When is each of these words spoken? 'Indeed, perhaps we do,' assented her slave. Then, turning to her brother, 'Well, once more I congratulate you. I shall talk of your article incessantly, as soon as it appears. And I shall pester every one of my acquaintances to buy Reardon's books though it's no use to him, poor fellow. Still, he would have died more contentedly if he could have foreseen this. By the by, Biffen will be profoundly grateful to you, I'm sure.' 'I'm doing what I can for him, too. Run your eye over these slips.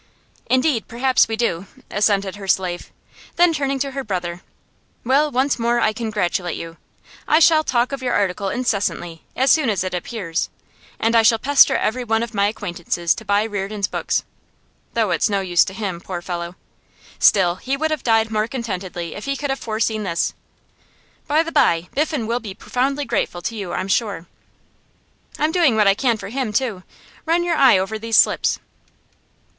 'Indeed, 0.49 0.87
perhaps 0.87 1.27
we 1.27 1.35
do,' 1.35 1.67
assented 1.91 2.35
her 2.37 2.47
slave. 2.47 2.91
Then, 3.35 3.53
turning 3.53 3.77
to 3.81 3.91
her 3.91 4.03
brother, 4.03 4.41
'Well, 5.03 5.29
once 5.29 5.59
more 5.59 5.79
I 5.79 5.93
congratulate 5.93 6.57
you. 6.57 6.77
I 7.27 7.37
shall 7.37 7.63
talk 7.63 7.91
of 7.91 8.01
your 8.01 8.15
article 8.15 8.49
incessantly, 8.49 9.21
as 9.35 9.51
soon 9.51 9.69
as 9.69 9.83
it 9.83 9.93
appears. 9.93 10.49
And 10.97 11.15
I 11.15 11.21
shall 11.21 11.37
pester 11.37 11.75
every 11.75 12.03
one 12.03 12.23
of 12.23 12.33
my 12.33 12.47
acquaintances 12.47 13.13
to 13.13 13.23
buy 13.25 13.43
Reardon's 13.43 13.87
books 13.87 14.23
though 14.95 15.11
it's 15.11 15.29
no 15.29 15.41
use 15.41 15.63
to 15.65 15.73
him, 15.75 16.01
poor 16.01 16.23
fellow. 16.23 16.55
Still, 17.19 17.57
he 17.57 17.77
would 17.77 17.91
have 17.91 18.01
died 18.01 18.31
more 18.31 18.47
contentedly 18.47 19.13
if 19.13 19.25
he 19.25 19.35
could 19.37 19.51
have 19.51 19.59
foreseen 19.59 20.01
this. 20.01 20.33
By 21.27 21.43
the 21.43 21.51
by, 21.51 21.89
Biffen 21.93 22.25
will 22.25 22.39
be 22.39 22.55
profoundly 22.55 23.05
grateful 23.05 23.43
to 23.43 23.55
you, 23.55 23.71
I'm 23.73 23.87
sure.' 23.87 24.25
'I'm 25.37 25.51
doing 25.51 25.75
what 25.75 25.85
I 25.87 25.93
can 25.93 26.17
for 26.17 26.29
him, 26.29 26.51
too. 26.51 26.81
Run 27.27 27.43
your 27.43 27.55
eye 27.55 27.77
over 27.77 27.99
these 27.99 28.17
slips. 28.17 28.57